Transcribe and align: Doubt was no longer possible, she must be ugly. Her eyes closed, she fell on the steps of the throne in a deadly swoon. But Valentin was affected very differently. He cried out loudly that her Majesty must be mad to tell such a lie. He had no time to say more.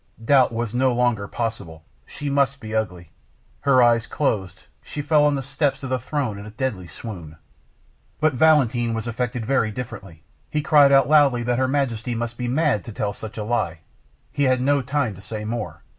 Doubt 0.25 0.51
was 0.51 0.73
no 0.73 0.91
longer 0.93 1.27
possible, 1.27 1.85
she 2.07 2.27
must 2.27 2.59
be 2.59 2.73
ugly. 2.75 3.11
Her 3.59 3.83
eyes 3.83 4.07
closed, 4.07 4.61
she 4.81 4.99
fell 4.99 5.25
on 5.25 5.35
the 5.35 5.43
steps 5.43 5.83
of 5.83 5.91
the 5.91 5.99
throne 5.99 6.39
in 6.39 6.47
a 6.47 6.49
deadly 6.49 6.87
swoon. 6.87 7.37
But 8.19 8.33
Valentin 8.33 8.95
was 8.95 9.05
affected 9.05 9.45
very 9.45 9.69
differently. 9.69 10.23
He 10.49 10.63
cried 10.63 10.91
out 10.91 11.07
loudly 11.07 11.43
that 11.43 11.59
her 11.59 11.67
Majesty 11.67 12.15
must 12.15 12.35
be 12.35 12.47
mad 12.47 12.83
to 12.85 12.91
tell 12.91 13.13
such 13.13 13.37
a 13.37 13.43
lie. 13.43 13.81
He 14.31 14.45
had 14.45 14.59
no 14.59 14.81
time 14.81 15.13
to 15.13 15.21
say 15.21 15.45
more. 15.45 15.83